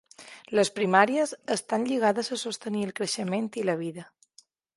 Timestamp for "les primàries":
0.59-1.33